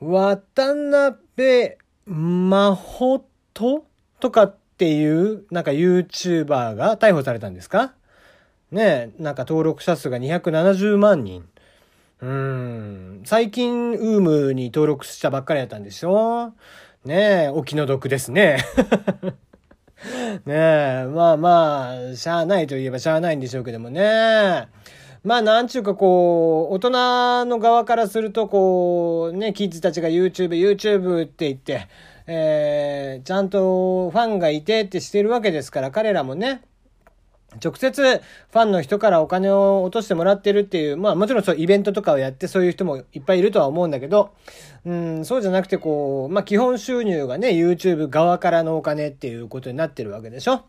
[0.00, 3.24] 渡辺真帆
[3.60, 7.94] とかっていう、なんか YouTuber が逮捕されたんですか？
[8.70, 11.48] ねえなんか登録者数が270万人。
[12.20, 13.22] うーん。
[13.24, 16.52] 最近、ウームに登録したばっかりだったんでしょ？
[17.04, 18.58] ねえ、お気の毒ですね。
[20.44, 24.68] ねえ、まあまあ、しゃあないといえばしゃあないんでしょうけどもね。
[25.24, 31.88] まあなんちゅうかこう、大人の側からするとこう、ね、キッズたちが YouTube、YouTube って言って、
[32.26, 36.62] えー、ちゃんとファンがいてってしてるわけですから、彼らもね、
[37.64, 38.02] 直接
[38.52, 44.32] ファンの人からお金を落としてもらってるっていう、まあもちろんそうイベントとかをやってそういう人もいっぱいいるとは思うんだけど、
[44.84, 50.64] うん、そうじゃなくてこう、まあ基本収入がね、YouTube 側からのお金っていうことになってるわけでしょ。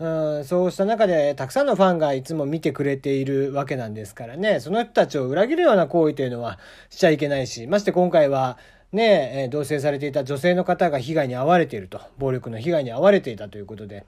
[0.00, 6.58] うん、そうした中でたくさんのファンがいつも見てくれているわけなんですからね、その人たちを裏切るような行為というのは
[6.90, 8.58] しちゃいけないし、まして今回は
[8.92, 14.04] ね、同棲されていた女性の方が被害に遭われていると、暴力の被害に遭われていたということで、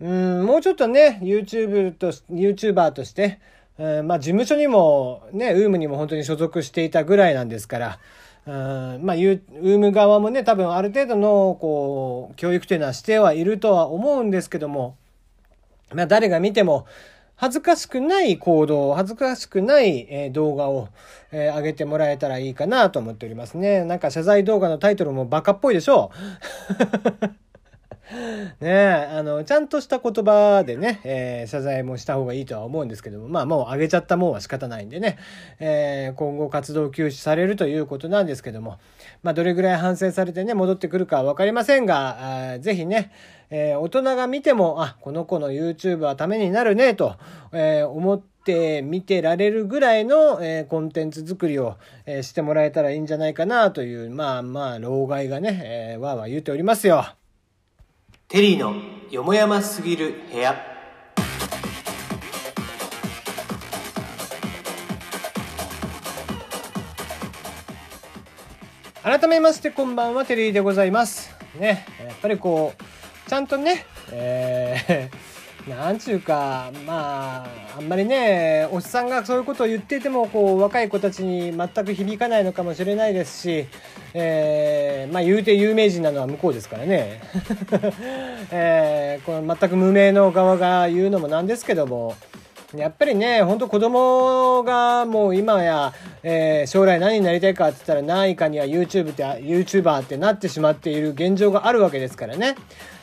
[0.00, 3.40] うん、もうちょっとね、YouTube と、YouTuber として、
[3.78, 7.98] うん、まあ事務所にもね、ウームにも本当に所属していたぐらいなんですから、
[8.46, 14.96] うんまあ、ウーム側もね、多分ある程度の、こう、教育というのはしてはいるとは思うんですけども、
[15.94, 16.86] まあ、誰が見ても、
[17.36, 20.88] 恥ずかしくない行動、恥ずかしくない、え動画を、
[21.30, 23.84] え、上げてもらえたらいいかなと思っておりますね。
[23.84, 26.10] なんか謝罪動画のタイトルもバカっぽいでしょ
[27.22, 27.47] う
[28.18, 35.18] ねえ、あの、ちゃんとした言葉でね、えー、謝罪もした方がいいとは思うんですけども、まあもう上げちゃったもんは仕方ないんでね、
[35.60, 38.78] えー、今後活動休止されるということなんですけども、
[39.22, 43.12] まあどれぐらい反省されてね、戻ってくるかはわかりませんが、あぜひね、
[43.50, 47.16] えー、大人が見ても、あ、この子の YouTube はためになるね、と、
[47.52, 57.17] え思って見てられるぐらいの、えコンテンツ作りを、えしてもらえたらいいんじゃないかなという、まあまあ、老害がね、えー、わーわー言うておりますよ。
[58.28, 58.74] テリーの
[59.10, 60.54] よもやますぎる部屋。
[69.02, 71.34] 改めましてこんばんはテリーでございます。
[71.58, 75.27] ねやっぱりこうちゃんとねえー
[75.68, 77.46] なんちゅうか、まあ、
[77.76, 83.66] あんまりね、おっさんがそういうことを言っていても、こう、若い子たちに全く響かないのかもしれないですし、
[84.14, 87.20] えー、まあ、言うて有名人なのは向こうですからね。
[88.50, 92.16] えー、この全く無名の側が言うのもなんですけども、
[92.74, 102.56] やっぱりね、ほんと子供がもう今や、えー、将来何になりたいかって言ったら何位かには YouTube って、YouTuber ってなってしまっている現状があるわけですからね。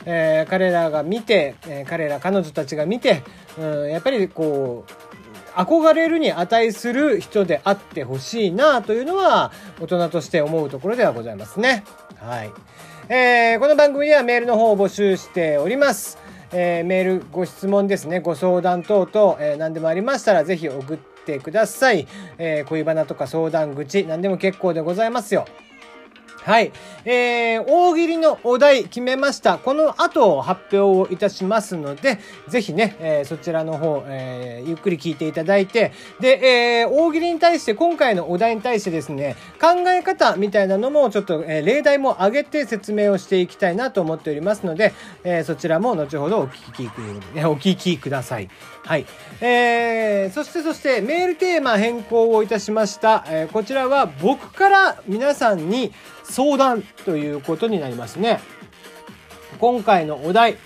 [0.06, 3.24] えー、彼らが見て、えー、彼ら彼女たちが見て、
[3.58, 4.92] うん、やっぱりこう、
[5.60, 11.84] 憧れるに値する人であってほしいなというのは大人として思うところではございますね。
[12.20, 12.52] はい。
[13.10, 16.25] えー、この番組ではメールの方を募集しております。
[16.58, 22.08] えー、メールご質問ですね、ご相談等々、えー、何でもありましたら是非送ってください。
[22.38, 25.46] えー、恋バナとか相談口、何でも結構でございますよ。
[26.46, 26.72] はい。
[27.06, 29.58] えー、大喜利のお題決めました。
[29.58, 46.84] この後発表をいたしますので、ぜひね、えー、そちらの方、えー、ゆっくり聞いていただいて、で、えー、大喜利に対して、今回のお題に対してですね、考え方みたいなのもちょっと、えー、例題も挙げて説明をしていきたいなと思っておりますので、えー、そちらも後ほどお聞き、
[47.44, 48.50] お聞きください。
[48.84, 49.08] はい。
[49.42, 53.26] えー、そしてそしてメールテーマ変更をいたしました。
[53.30, 55.92] えー、こちらは僕から皆さんに
[56.36, 58.42] 相談ということになりますね。
[59.58, 60.58] 今回のお題、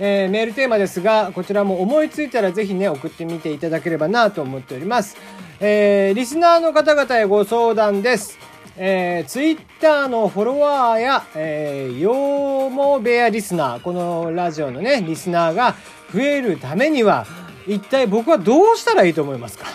[0.00, 5.16] えー、メールテーマですが、こちらも思いついたらぜひね、送ってみていただければなと思っております。
[5.60, 8.36] えー、リスナーの方々へご相談です。
[8.76, 15.76] えー、ツイッターのフォロワーや、えー、羊毛部屋リスナー、このラジオのね、リスナーが
[16.12, 17.26] 増えるためには、
[17.68, 19.66] 一体僕はどうしたらいいと思いますか？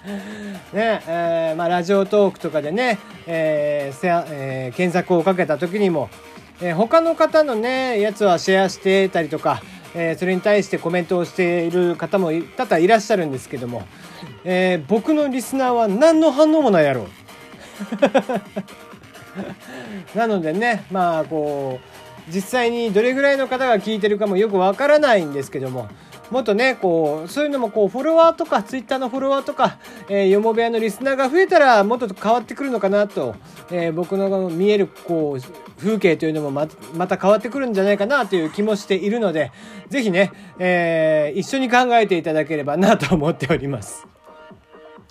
[0.72, 6.08] ねえー、まあ、ラジオトークとかでね、えーえー、検索をかけた時にも、
[6.62, 9.62] えー、他の方のねやつはシェアしてたりとか、
[9.94, 13.82] えー、それに対してコメントをしている方も多々いらっしゃるんですけども、
[14.44, 17.08] えー、僕のリスナーは何の反応もないやろう。
[20.16, 21.78] なのでねまあこ
[22.28, 25.88] う実際にどれぐらいの方が聞いてるかもよくわからないんですけども
[26.30, 29.78] もっとね、こう、そういうのもこう、フォロワーとか、ツイッターのフォロワーとか、
[30.08, 33.34] えー、よも部屋のリスナーが増えたら、もっと変わってくるのかなと、
[33.70, 39.50] えー、僕の見える、こう、風景というのもま、また変わってくるんじゃないかなという気もしているので、
[39.88, 44.06] ぜひね、えー、一緒に考えていただければなと思っております。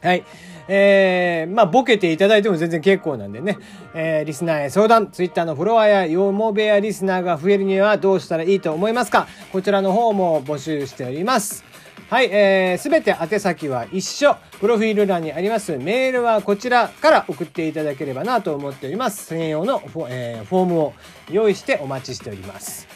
[0.01, 0.23] はい。
[0.71, 3.57] えー、まあ、ボケていただいても全然結構なんでね、
[3.95, 11.65] えー、リスナーへ相談、ツイッターのフォロワーやよもべやリスナーが増えるにはどうしたらいいと思いますかこちらの方も募集しております。
[12.09, 14.35] はい、えー、すべて宛先は一緒。
[14.59, 19.25] プロフィール欄にありますメールはこちらから送っていただければなと思っております。
[19.25, 20.93] 専用のフォ,、えー、フォームを
[21.31, 22.87] 用意してお待ちしております。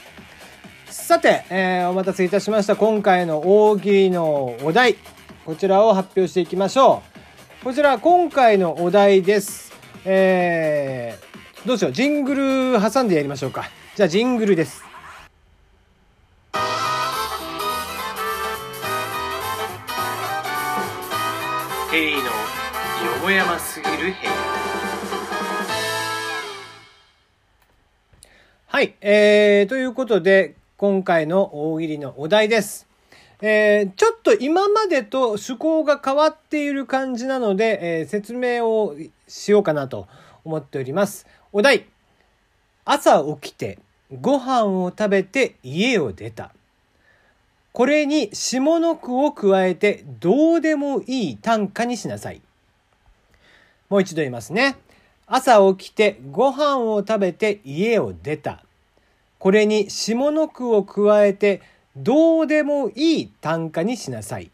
[0.87, 2.75] さて、えー、お待たせいたしました。
[2.75, 4.95] 今回の大喜利のお題。
[5.45, 7.12] こちらを発表していきましょう。
[7.63, 9.71] こちら、今回のお題です。
[10.03, 11.91] えー、どうしよう。
[11.93, 12.35] ジング
[12.73, 13.69] ル挟んでやりましょうか。
[13.95, 14.83] じゃあ、ジングルです。
[21.89, 22.25] ヘイのよ
[23.21, 24.13] もやますぎる部屋
[28.67, 32.92] はい、えー、ということで今回の大喜利のお題です。
[33.45, 38.95] えー、ちょっと今までと趣向が変わっている感じなので、えー、説明を
[39.27, 40.07] しようかなと
[40.45, 41.27] 思っております。
[41.51, 41.87] お題。
[42.85, 43.79] 朝起きて
[44.21, 46.53] ご飯を食べて家を出た。
[47.73, 52.41] これに下の句を加えてどうでもいい短歌にしなさい。
[53.89, 54.77] もう一度言いますね。
[55.27, 58.63] 朝起きてご飯を食べて家を出た。
[59.37, 61.61] これに下の句を加えて
[61.95, 64.49] どうでもいい短歌にしなさい。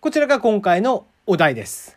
[0.00, 1.96] こちらが今回のお題です。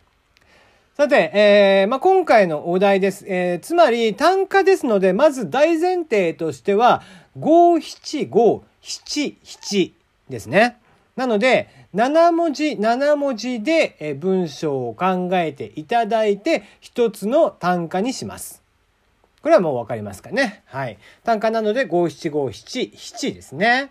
[0.96, 3.24] さて、えーまあ、今回のお題です。
[3.26, 7.02] えー、つまり単価ですので、まず大前提としては、
[7.36, 9.92] 五七五七七
[10.28, 10.78] ですね。
[11.16, 18.62] なので、7文字、7文字で文章を考えていただいて、一つの単価にします。
[19.42, 20.62] これはもうわかりますかね。
[20.66, 20.98] はい。
[21.24, 23.90] 単価なので、五七五七七ですね。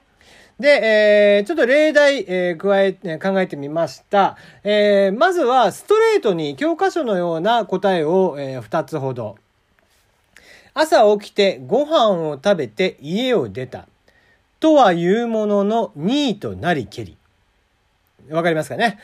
[0.60, 4.38] で、えー、ちょっと例題、えー、加え、考えてみました。
[4.64, 9.38] えー、まずは、ストレートに教科書のような答えを、えー、2つほど。
[10.74, 13.88] 朝起きてご飯を食べて家を出た。
[14.60, 17.18] とは言うもののニーとなりけり。
[18.30, 19.00] わかりますかね？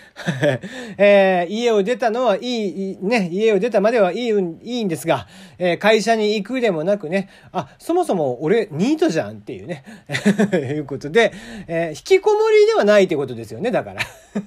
[0.98, 5.28] えー、家を出たのはいい、ね、家を出たまではいい、いいんですが、
[5.60, 9.84] えー、会社に行くでもなくね、あ、そもそも俺ニートじゃんっていうね、
[10.54, 11.32] いうことで、
[11.68, 14.02] えー、引きこもりではないってことですよね、だから。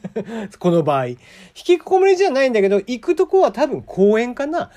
[0.58, 1.06] この場合。
[1.06, 1.16] 引
[1.54, 4.70] きこもりじゃないんだけど、行くとこは多分公園かな。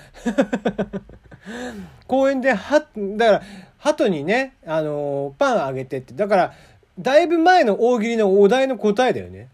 [2.07, 3.41] 公園で、は、だから、
[3.77, 6.13] 鳩にね、あのー、パンあげてって。
[6.13, 6.53] だから、
[6.99, 9.49] だいぶ前の大喜利のお題の答えだよね。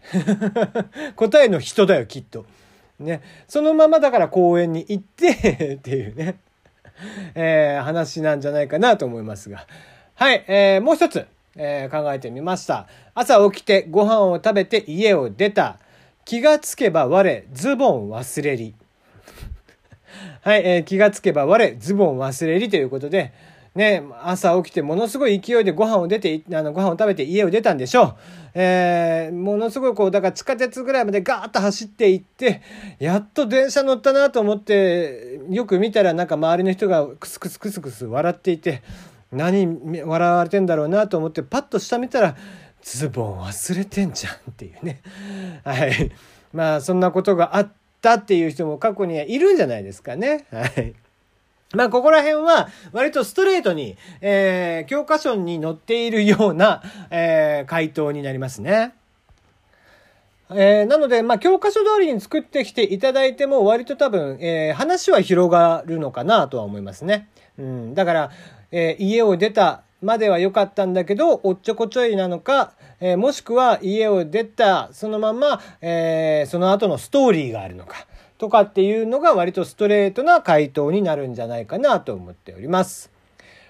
[1.16, 2.46] 答えの人だよ、きっと。
[2.98, 3.20] ね。
[3.48, 6.36] そのままだから公園に行って っていうね、
[7.34, 9.66] えー、話なんじゃないかなと思いますが。
[10.14, 11.26] はい、えー、もう一つ、
[11.56, 12.86] えー、考えてみました。
[13.14, 15.78] 朝起きてご飯を食べて家を出た。
[16.24, 18.74] 気がつけば我、ズボン忘れり。
[20.40, 23.32] はい、えー、気がつけば我、ズボン忘れりということで、
[23.74, 28.14] ね、朝起きてものすごい勢いでご飯を出て、あの、ご飯を食べて家を出たんでしょう。
[28.54, 32.62] えー、ものすごいこう、だから地下鉄ぐらいまでガーッと走っていって、
[33.00, 38.82] やっと電車乗ったなと思って、よく見たらなんか周りの人がクスクスクスクス笑っていて、
[39.32, 39.66] 何
[40.04, 42.36] 笑われてんだろうなと思ってパッと下見たら、
[42.82, 45.00] ズボン忘れてんじゃんっていうね。
[45.64, 46.12] はい。
[46.52, 50.44] まあ、そんなことがあったっていう人も過去にはいるんじゃないですかね。
[50.52, 50.94] はい。
[51.72, 58.94] まあ、ここら辺は、割とストレートに、えー、教科書に載っているような、えー、回答になりますね。
[60.50, 67.28] えー、なので、まあ、教科書通りに作ってきていただいても、割と多分、えー、話は広がるのかなとは思いますね。
[67.58, 67.94] うん。
[67.94, 68.30] だから、
[68.70, 78.06] えー、家を出たまでは良かったんだけど、おっちょこちょいなのか、え、もしくは家を出た、そのまま、え、その後のストーリーがあるのか。
[78.38, 83.10] とかっていうのが割とストレートな回答になるんじゃないかなと思っております。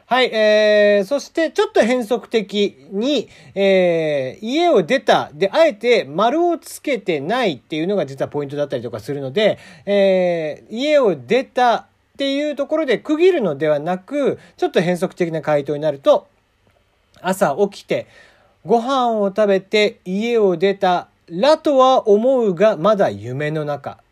[0.06, 11.86] はい、えー、そしてちょっと変則的に、えー、家を出たで、あえて丸をつけてないっていうのが実はポイントだったりとかするので、えー、家を出たっ
[12.18, 16.26] ていうところで区切るのではなく、ちょっと変則的な回答になると、
[17.22, 18.06] 朝起きて、
[18.66, 24.03] ご飯を食べて家を出たらとは思うがまだ夢の中。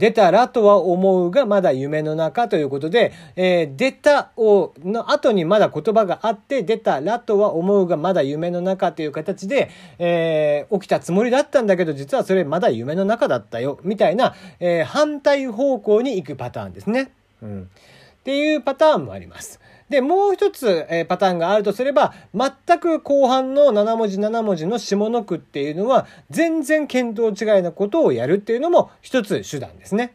[0.00, 17.12] ね、出たらとは思うがまだ夢の中ということで、えー、出たを、の後にまだ言葉があって、出たらとは思うがまだ夢の中という形で、えー、起きたつもりだったんだけど、実はそれまだ夢の中だったよ、みたいな、えー、反対方向に行くパターンですね。
[17.42, 17.62] うん。
[17.62, 19.59] っていうパターンもあります。
[19.90, 30.14] で、もう一つ、えー、パターンがあるとすれば、全く後半の7文字7文字の下の句っていうのは、全然見当違いなことをやるっていうのも一つ手段ですね。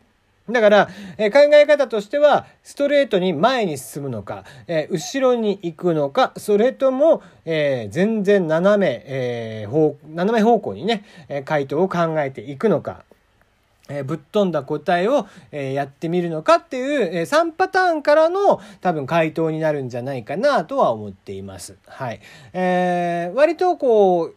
[0.50, 13.03] だから、えー、考え方としては、ストレートに前に進むのか、えー、後ろに行くのか、それとも、えー、全然斜め、えー、斜め方向にね、え回答を考えていくのか。
[13.89, 21.77] えー、ぶっ飛んだ答えを、えー、やってみるのかっていう、えー、3パターンからの多分回答になるんじゃないかなとは思っています。
[21.88, 22.20] はい。
[22.54, 24.36] えー、割とこう、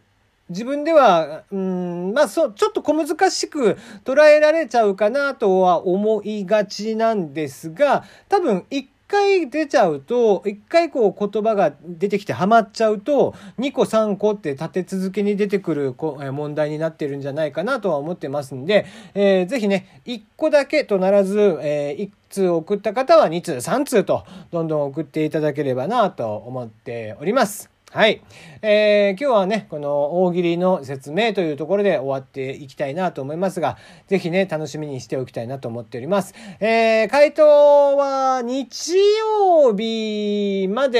[0.49, 15.95] 自分では、うん、まあそう、ちょっと小難しく捉えられちゃうかなとは思いがちなんですが、多分一回出ちゃうと、一回こう言葉が出てきてハマっちゃうと、2個3個って立て続けに出てくる
[16.31, 18.85] 問題になってるんじゃないかなとは思ってますんで、
[19.15, 27.78] えー、ぜひね、1個だけとならず、えー、1通送った方は2通、3通と、どんどん送っていただければなと思っております。
[27.91, 28.21] はい。
[28.61, 36.35] えー、今日はね、この大喜利の説明というところで終わっていきたいなと思いますが、ぜひね、楽しみにしておきたいなと思っております。
[36.59, 40.99] えー、回答は日曜日まで、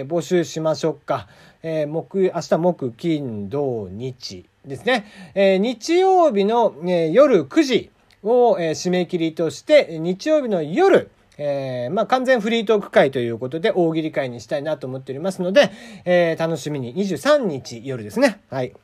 [0.00, 1.28] えー、募集しましょうか。
[1.62, 5.06] えー、木、明日木、金、土、日ですね。
[5.34, 7.90] えー、日曜日の、え、夜9時
[8.22, 15.70] を、えー、締め切りとして、日曜日の夜、えー、まあ、完全フリートーク会ということで、大喜利会にしたいなと思っておりますので、
[16.04, 18.40] えー、楽しみに23日夜ですね。
[18.50, 18.74] はい。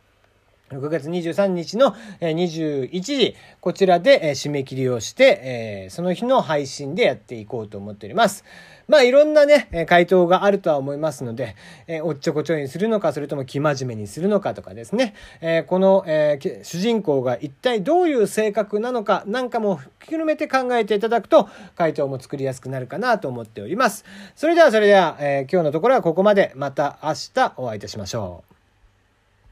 [0.71, 8.45] 6月23日の21時、こちらで締め切りをして、その日の配信でやっていこうと思っております。
[8.87, 11.57] まあいろんなね、回答があるとは思いますので、
[12.03, 15.15] おっちょこちょいにするのか、それとも生真面目にするのかとかですね、
[15.67, 24.05] この主人公が一体どういう性格なのかなんかも含めて考えていただくと、回答も作りやすくなるかなと思っております。
[24.37, 26.53] それではそれでは、今日のところはここまで。
[26.55, 28.50] また明日お会いいたしましょう。